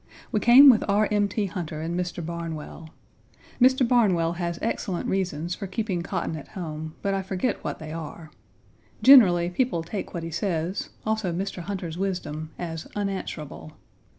We 0.31 0.39
came 0.39 0.67
with 0.67 0.83
R. 0.89 1.07
M. 1.11 1.27
T. 1.27 1.45
Hunter 1.45 1.79
and 1.79 1.93
Mr. 1.95 2.25
Barnwell. 2.25 2.89
Mr. 3.61 3.87
Barnwell 3.87 4.33
has 4.33 4.57
excellent 4.59 5.07
reasons 5.07 5.53
for 5.53 5.67
keeping 5.67 6.01
cotton 6.01 6.35
at 6.37 6.47
home, 6.47 6.95
but 7.03 7.13
I 7.13 7.21
forget 7.21 7.63
what 7.63 7.77
they 7.77 7.91
are. 7.91 8.31
Generally, 9.03 9.51
people 9.51 9.83
take 9.83 10.11
what 10.11 10.23
he 10.23 10.31
says, 10.31 10.89
also 11.05 11.31
Mr. 11.31 11.61
Hunter's 11.61 11.99
wisdom, 11.99 12.49
as 12.57 12.87
unanswerable. 12.95 13.73